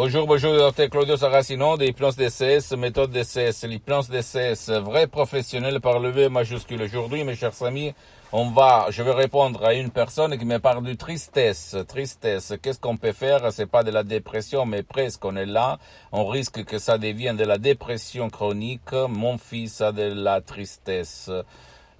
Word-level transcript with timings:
Bonjour, 0.00 0.28
bonjour, 0.28 0.52
docteur 0.52 0.90
Claudio 0.90 1.16
Saracino 1.16 1.76
des 1.76 1.92
plans 1.92 2.12
DCS, 2.12 2.76
méthode 2.76 3.10
DCS, 3.10 3.66
les 3.66 3.80
plans 3.80 4.02
DCS, 4.02 4.70
vrai 4.80 5.08
professionnel 5.08 5.80
par 5.80 5.98
le 5.98 6.10
V 6.10 6.28
majuscule. 6.28 6.82
Aujourd'hui, 6.82 7.24
mes 7.24 7.34
chers 7.34 7.64
amis, 7.64 7.92
on 8.30 8.48
va, 8.50 8.86
je 8.90 9.02
vais 9.02 9.10
répondre 9.10 9.64
à 9.64 9.74
une 9.74 9.90
personne 9.90 10.38
qui 10.38 10.44
me 10.44 10.60
parle 10.60 10.84
de 10.84 10.94
tristesse. 10.94 11.76
Tristesse, 11.88 12.54
qu'est-ce 12.62 12.78
qu'on 12.78 12.96
peut 12.96 13.10
faire? 13.10 13.52
C'est 13.52 13.66
pas 13.66 13.82
de 13.82 13.90
la 13.90 14.04
dépression, 14.04 14.66
mais 14.66 14.84
presque 14.84 15.24
on 15.24 15.34
est 15.34 15.46
là. 15.46 15.80
On 16.12 16.28
risque 16.28 16.64
que 16.64 16.78
ça 16.78 16.96
devienne 16.96 17.36
de 17.36 17.44
la 17.44 17.58
dépression 17.58 18.30
chronique. 18.30 18.92
Mon 18.92 19.36
fils 19.36 19.80
a 19.80 19.90
de 19.90 20.12
la 20.14 20.40
tristesse 20.40 21.28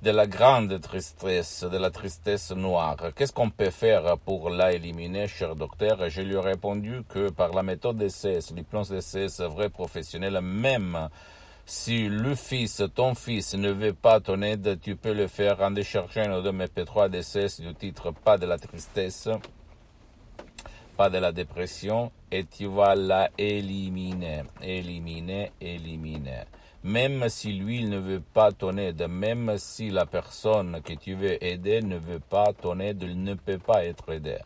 de 0.01 0.11
la 0.13 0.29
grande 0.29 0.81
tristesse, 0.81 1.65
de 1.65 1.77
la 1.77 1.91
tristesse 1.91 2.53
noire. 2.53 2.97
Qu'est-ce 3.17 3.33
qu'on 3.33 3.51
peut 3.51 3.71
faire 3.71 4.17
pour 4.19 4.49
la 4.49 4.73
éliminer, 4.73 5.27
cher 5.27 5.57
docteur? 5.57 6.09
Je 6.09 6.23
lui 6.23 6.35
ai 6.35 6.39
répondu 6.39 7.03
que 7.09 7.31
par 7.31 7.53
la 7.53 7.65
méthode 7.65 7.97
DCS, 7.97 8.55
l'hypnose 8.55 8.91
DCS 8.91 9.43
vrai 9.49 9.71
professionnel, 9.71 10.41
même 10.41 11.09
si 11.67 12.09
le 12.09 12.37
fils, 12.37 12.83
ton 12.95 13.17
fils, 13.17 13.55
ne 13.55 13.73
veut 13.73 13.93
pas 13.93 14.21
ton 14.21 14.41
aide, 14.43 14.79
tu 14.81 14.95
peux 14.95 15.13
le 15.13 15.27
faire 15.27 15.61
en 15.61 15.73
déchargeant 15.73 16.43
de 16.43 16.53
MP3 16.53 17.11
DCS 17.11 17.61
du 17.61 17.75
titre 17.75 18.13
Pas 18.13 18.39
de 18.39 18.47
la 18.47 18.57
tristesse, 18.57 19.29
pas 20.97 21.11
de 21.11 21.19
la 21.19 21.33
dépression, 21.33 22.13
et 22.31 22.45
tu 22.45 22.67
vas 22.67 22.95
la 22.95 23.31
éliminer, 23.37 24.45
éliminer, 24.63 25.51
éliminer 25.61 26.45
même 26.85 27.29
si 27.29 27.53
lui 27.53 27.85
ne 27.85 27.99
veut 27.99 28.23
pas 28.33 28.53
ton 28.53 28.77
aide, 28.77 29.07
même 29.09 29.55
si 29.59 29.91
la 29.91 30.07
personne 30.07 30.81
que 30.85 30.93
tu 30.95 31.15
veux 31.15 31.43
aider 31.45 31.83
ne 31.83 31.97
veut 31.97 32.21
pas 32.21 32.53
ton 32.53 32.79
aide, 32.81 33.03
il 33.03 33.23
ne 33.23 33.35
peut 33.35 33.59
pas 33.59 33.85
être 33.85 34.13
aidé. 34.13 34.39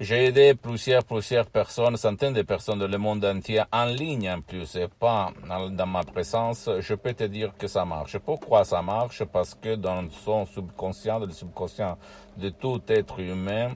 J'ai 0.00 0.24
aidé 0.24 0.54
plusieurs, 0.54 1.04
plusieurs 1.04 1.44
personnes, 1.44 1.98
centaines 1.98 2.32
de 2.32 2.40
personnes 2.40 2.78
dans 2.78 2.88
le 2.88 2.96
monde 2.96 3.22
entier, 3.22 3.62
en 3.70 3.84
ligne 3.84 4.30
en 4.30 4.40
plus, 4.40 4.74
et 4.76 4.88
pas 4.88 5.30
dans 5.46 5.86
ma 5.86 6.02
présence. 6.04 6.70
Je 6.80 6.94
peux 6.94 7.12
te 7.12 7.24
dire 7.24 7.52
que 7.58 7.66
ça 7.66 7.84
marche. 7.84 8.16
Pourquoi 8.16 8.64
ça 8.64 8.80
marche? 8.80 9.24
Parce 9.24 9.54
que 9.54 9.74
dans 9.74 10.08
son 10.08 10.46
subconscient, 10.46 11.20
dans 11.20 11.26
le 11.26 11.32
subconscient 11.32 11.98
de 12.38 12.48
tout 12.48 12.80
être 12.88 13.20
humain, 13.20 13.74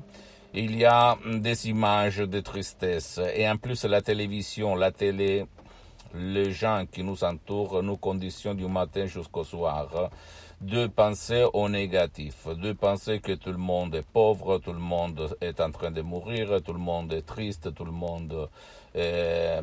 il 0.54 0.74
y 0.78 0.86
a 0.86 1.18
des 1.26 1.68
images 1.68 2.16
de 2.16 2.40
tristesse. 2.40 3.20
Et 3.34 3.46
en 3.46 3.58
plus, 3.58 3.84
la 3.84 4.00
télévision, 4.00 4.76
la 4.76 4.92
télé, 4.92 5.44
les 6.14 6.52
gens 6.52 6.84
qui 6.90 7.02
nous 7.02 7.24
entourent 7.24 7.82
nous 7.82 7.96
conditionnent 7.96 8.56
du 8.56 8.66
matin 8.66 9.06
jusqu'au 9.06 9.44
soir 9.44 10.10
de 10.60 10.86
penser 10.86 11.44
au 11.52 11.68
négatif, 11.68 12.46
de 12.48 12.72
penser 12.72 13.20
que 13.20 13.32
tout 13.32 13.50
le 13.50 13.58
monde 13.58 13.94
est 13.96 14.06
pauvre, 14.06 14.58
tout 14.58 14.72
le 14.72 14.78
monde 14.78 15.36
est 15.40 15.60
en 15.60 15.70
train 15.70 15.90
de 15.90 16.00
mourir, 16.00 16.62
tout 16.62 16.72
le 16.72 16.78
monde 16.78 17.12
est 17.12 17.26
triste, 17.26 17.74
tout 17.74 17.84
le 17.84 17.90
monde 17.90 18.48
est, 18.94 19.60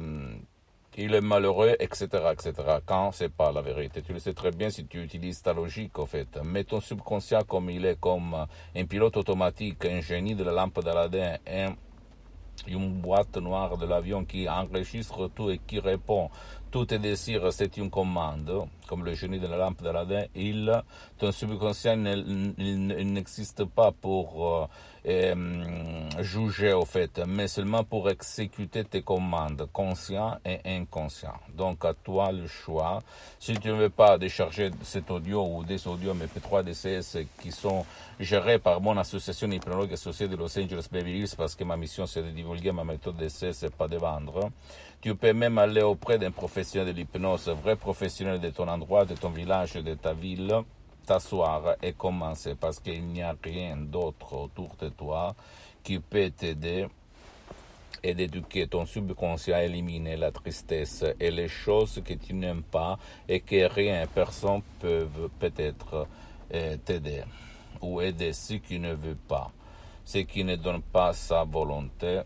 il 0.97 1.13
est 1.13 1.21
malheureux, 1.21 1.75
etc., 1.79 2.07
etc. 2.33 2.53
Quand 2.85 3.11
c'est 3.13 3.33
pas 3.33 3.51
la 3.51 3.61
vérité, 3.61 4.01
tu 4.01 4.13
le 4.13 4.19
sais 4.19 4.33
très 4.33 4.51
bien 4.51 4.69
si 4.69 4.85
tu 4.85 5.01
utilises 5.01 5.41
ta 5.41 5.53
logique, 5.53 5.97
en 5.97 6.05
fait. 6.05 6.37
Mais 6.43 6.65
ton 6.65 6.81
subconscient, 6.81 7.43
comme 7.47 7.69
il 7.69 7.85
est 7.85 7.99
comme 7.99 8.45
un 8.75 8.85
pilote 8.85 9.17
automatique, 9.17 9.85
un 9.85 10.01
génie 10.01 10.35
de 10.35 10.43
la 10.43 10.51
lampe 10.51 10.83
d'Aladin, 10.83 11.37
un 11.47 11.73
une 12.67 13.01
boîte 13.01 13.37
noire 13.37 13.77
de 13.77 13.85
l'avion 13.85 14.25
qui 14.25 14.47
enregistre 14.47 15.29
tout 15.33 15.49
et 15.49 15.59
qui 15.59 15.79
répond. 15.79 16.29
Tout 16.71 16.85
tes 16.85 16.99
désirs, 16.99 17.51
c'est 17.51 17.75
une 17.75 17.89
commande, 17.89 18.65
comme 18.87 19.03
le 19.03 19.13
génie 19.13 19.41
de 19.41 19.47
la 19.47 19.57
lampe 19.57 19.83
d'Aladin. 19.83 20.23
Il, 20.33 20.71
ton 21.17 21.33
subconscient, 21.33 21.97
n'existe 21.97 23.65
pas 23.65 23.91
pour 23.91 24.47
euh, 24.47 24.67
euh, 25.05 26.09
juger 26.21 26.71
au 26.71 26.85
fait, 26.85 27.19
mais 27.27 27.49
seulement 27.49 27.83
pour 27.83 28.09
exécuter 28.09 28.85
tes 28.85 29.01
commandes, 29.01 29.67
conscient 29.73 30.37
et 30.45 30.59
inconscient. 30.63 31.33
Donc 31.57 31.83
à 31.83 31.93
toi 31.93 32.31
le 32.31 32.47
choix. 32.47 32.99
Si 33.37 33.53
tu 33.55 33.67
ne 33.67 33.73
veux 33.73 33.89
pas 33.89 34.17
décharger 34.17 34.71
cet 34.81 35.11
audio 35.11 35.45
ou 35.45 35.65
des 35.65 35.85
audios 35.87 36.13
MP3 36.13 36.63
DCS 36.63 37.25
qui 37.41 37.51
sont 37.51 37.85
gérés 38.17 38.59
par 38.59 38.79
mon 38.79 38.95
association 38.97 39.51
hypnologue 39.51 39.91
associée 39.91 40.29
de 40.29 40.37
Los 40.37 40.57
Angeles 40.57 40.87
Beverly 40.89 41.19
Hills, 41.19 41.35
parce 41.35 41.53
que 41.53 41.65
ma 41.65 41.75
mission 41.75 42.05
c'est 42.05 42.23
de 42.23 42.29
divulguer 42.29 42.71
ma 42.71 42.85
méthode 42.85 43.17
DCS 43.17 43.63
et 43.65 43.69
pas 43.69 43.89
de 43.89 43.97
vendre, 43.97 44.51
tu 45.01 45.15
peux 45.15 45.33
même 45.33 45.57
aller 45.57 45.81
auprès 45.81 46.19
d'un 46.19 46.29
de 46.61 46.91
l'hypnose, 46.91 47.49
vrai 47.49 47.75
professionnel 47.75 48.39
de 48.39 48.49
ton 48.51 48.67
endroit, 48.67 49.03
de 49.05 49.15
ton 49.15 49.29
village, 49.29 49.73
de 49.73 49.95
ta 49.95 50.13
ville, 50.13 50.53
t'asseoir 51.07 51.75
et 51.81 51.93
commencer 51.93 52.53
parce 52.53 52.79
qu'il 52.79 53.03
n'y 53.03 53.23
a 53.23 53.35
rien 53.43 53.77
d'autre 53.77 54.33
autour 54.33 54.75
de 54.79 54.89
toi 54.89 55.35
qui 55.83 55.97
peut 55.97 56.29
t'aider 56.29 56.85
et 58.03 58.13
d'éduquer 58.13 58.67
ton 58.67 58.85
subconscient 58.85 59.55
à 59.55 59.63
éliminer 59.63 60.17
la 60.17 60.31
tristesse 60.31 61.03
et 61.19 61.31
les 61.31 61.47
choses 61.47 61.99
que 62.05 62.13
tu 62.13 62.35
n'aimes 62.35 62.63
pas 62.63 62.99
et 63.27 63.39
que 63.39 63.67
rien, 63.67 64.05
personne 64.05 64.61
peut 64.79 65.07
peut-être 65.39 66.07
euh, 66.53 66.77
t'aider 66.85 67.23
ou 67.81 68.01
aider 68.01 68.33
ce 68.33 68.53
qui 68.55 68.77
ne 68.77 68.93
veut 68.93 69.17
pas, 69.27 69.51
ce 70.05 70.19
qui 70.19 70.43
ne 70.43 70.55
donne 70.55 70.83
pas 70.83 71.13
sa 71.13 71.43
volonté 71.43 72.21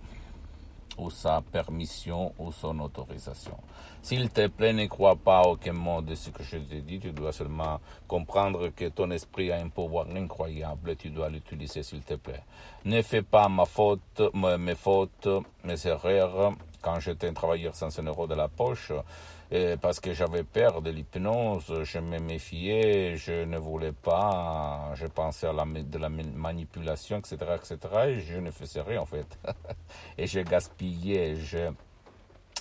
ou 0.97 1.09
sa 1.09 1.41
permission 1.41 2.33
ou 2.37 2.51
son 2.51 2.79
autorisation. 2.79 3.57
S'il 4.01 4.29
te 4.29 4.47
plaît, 4.47 4.73
ne 4.73 4.85
crois 4.85 5.15
pas 5.15 5.41
aucun 5.41 5.73
mot 5.73 6.01
de 6.01 6.13
ce 6.15 6.29
que 6.29 6.43
je 6.43 6.57
te 6.57 6.75
dis. 6.75 6.99
Tu 6.99 7.11
dois 7.11 7.31
seulement 7.31 7.79
comprendre 8.07 8.69
que 8.69 8.89
ton 8.89 9.09
esprit 9.11 9.51
a 9.51 9.57
un 9.57 9.69
pouvoir 9.69 10.07
incroyable. 10.15 10.95
Tu 10.95 11.09
dois 11.09 11.29
l'utiliser, 11.29 11.81
s'il 11.81 12.01
te 12.01 12.13
plaît. 12.13 12.43
Ne 12.85 13.01
fais 13.01 13.23
pas 13.23 13.49
ma 13.49 13.65
faute, 13.65 14.21
mes 14.33 14.75
fautes, 14.75 15.27
mes 15.63 15.87
erreurs. 15.87 16.53
Quand 16.85 16.99
j'étais 16.99 17.27
un 17.27 17.33
travailleur 17.33 17.73
sans 17.73 17.97
un 17.99 18.03
euro 18.03 18.27
de 18.27 18.35
la 18.35 18.47
poche, 18.47 18.91
parce 19.81 19.99
que 19.99 20.13
j'avais 20.13 20.43
peur 20.43 20.83
de 20.83 20.91
l'hypnose, 20.91 21.81
je 21.81 21.97
me 21.97 22.19
méfiais, 22.19 23.17
je 23.17 23.43
ne 23.43 23.57
voulais 23.57 23.91
pas, 23.91 24.91
je 24.93 25.07
pensais 25.07 25.47
à 25.47 25.53
la, 25.53 25.65
de 25.65 25.97
la 25.97 26.09
manipulation, 26.09 27.17
etc., 27.17 27.37
etc., 27.55 27.77
et 28.09 28.19
je 28.19 28.37
ne 28.37 28.51
faisais 28.51 28.81
rien 28.81 29.01
en 29.01 29.07
fait. 29.07 29.25
et 30.19 30.27
je 30.27 30.41
gaspillais, 30.41 31.37
je 31.37 31.71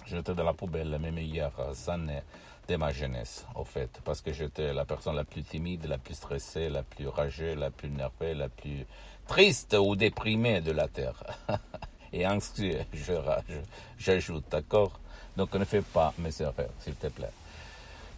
jetais 0.06 0.34
dans 0.34 0.44
la 0.44 0.54
poubelle 0.54 0.98
mes 0.98 1.10
meilleures 1.10 1.90
années 1.90 2.22
de 2.66 2.76
ma 2.76 2.92
jeunesse, 2.92 3.46
au 3.56 3.64
fait, 3.64 4.00
parce 4.06 4.22
que 4.22 4.32
j'étais 4.32 4.72
la 4.72 4.86
personne 4.86 5.16
la 5.16 5.24
plus 5.24 5.42
timide, 5.42 5.84
la 5.84 5.98
plus 5.98 6.14
stressée, 6.14 6.70
la 6.70 6.82
plus 6.82 7.08
rageuse, 7.08 7.58
la 7.58 7.70
plus 7.70 7.90
nerveuse, 7.90 8.38
la 8.38 8.48
plus 8.48 8.86
triste 9.26 9.76
ou 9.78 9.96
déprimée 9.96 10.62
de 10.62 10.72
la 10.72 10.88
Terre. 10.88 11.22
et 12.14 12.26
anxieux, 12.26 12.78
j'ajoute, 13.98 14.44
d'accord? 14.50 14.92
Donc 15.36 15.52
ne 15.54 15.64
fais 15.64 15.82
pas 15.82 16.14
mes 16.18 16.30
erreurs, 16.40 16.70
s'il 16.80 16.94
te 16.94 17.08
plaît. 17.08 17.28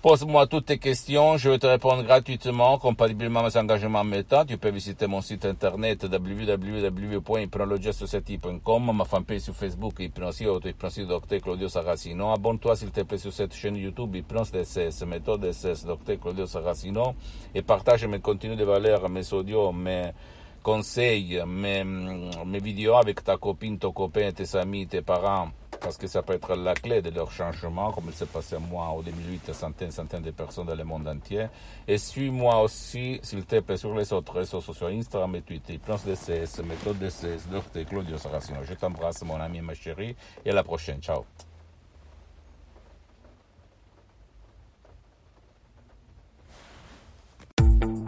Pose-moi 0.02 0.46
toutes 0.46 0.66
tes 0.66 0.78
questions, 0.78 1.36
je 1.36 1.50
vais 1.50 1.58
te 1.58 1.66
répondre 1.66 2.04
gratuitement, 2.04 2.78
compatiblement 2.78 3.40
à 3.40 3.48
mes 3.48 3.56
engagements 3.56 4.04
méta. 4.04 4.44
Tu 4.44 4.56
peux 4.56 4.70
visiter 4.70 5.08
mon 5.08 5.20
site 5.20 5.44
internet 5.46 6.04
www.hypnologieassociative.com, 6.04 8.92
ma 8.94 9.04
fanpage 9.04 9.40
sur 9.40 9.56
Facebook, 9.56 9.94
Hypnosie 9.98 10.46
Auto, 10.46 10.68
Hypnosie 10.68 11.06
Docteur 11.06 11.40
Claudio 11.40 11.68
Saracino. 11.68 12.30
Abonne-toi 12.30 12.76
s'il 12.76 12.92
te 12.92 13.00
plaît 13.00 13.18
sur 13.18 13.32
cette 13.32 13.54
chaîne 13.54 13.74
YouTube, 13.74 14.14
Hypnose 14.14 14.52
DSS, 14.52 15.02
méthode 15.06 15.40
DSS, 15.40 15.86
Docteur 15.86 16.20
Claudio 16.20 16.46
Saracino, 16.46 17.16
et 17.52 17.62
partage 17.62 18.06
mes 18.06 18.20
contenus 18.20 18.56
de 18.56 18.64
valeur, 18.64 19.08
mes 19.08 19.32
audios, 19.32 19.72
mes 19.72 20.12
conseils, 20.66 21.40
mes, 21.46 21.84
mes 21.84 22.58
vidéos 22.58 22.96
avec 22.96 23.22
ta 23.22 23.36
copine, 23.36 23.78
ton 23.78 23.92
copain, 23.92 24.32
tes 24.32 24.56
amis, 24.56 24.88
tes 24.88 25.00
parents 25.00 25.50
parce 25.80 25.96
que 25.96 26.08
ça 26.08 26.22
peut 26.22 26.32
être 26.32 26.56
la 26.56 26.74
clé 26.74 27.00
de 27.02 27.10
leur 27.10 27.30
changement, 27.30 27.92
comme 27.92 28.06
il 28.08 28.12
s'est 28.12 28.26
passé 28.26 28.56
moi 28.58 28.90
au 28.90 29.00
2008, 29.00 29.52
centaines, 29.52 29.92
centaines 29.92 30.22
de 30.22 30.32
personnes 30.32 30.66
dans 30.66 30.74
le 30.74 30.82
monde 30.82 31.06
entier. 31.06 31.46
Et 31.86 31.98
suis-moi 31.98 32.60
aussi, 32.62 33.20
s'il 33.22 33.44
te 33.44 33.60
plaît, 33.60 33.76
sur 33.76 33.94
les 33.94 34.12
autres 34.12 34.32
réseaux 34.32 34.60
sociaux, 34.60 34.88
Instagram 34.88 35.36
et 35.36 35.42
Twitter, 35.42 35.78
Plans 35.78 36.00
DCS, 36.04 36.64
Méthode 36.64 36.98
DCS, 36.98 37.46
Dr. 37.48 37.84
Claudio 37.88 38.18
Saracino. 38.18 38.64
Je 38.64 38.74
t'embrasse, 38.74 39.22
mon 39.22 39.40
ami, 39.40 39.60
ma 39.60 39.74
chérie, 39.74 40.16
et 40.44 40.50
à 40.50 40.54
la 40.54 40.64
prochaine. 40.64 41.00
Ciao. 41.00 41.24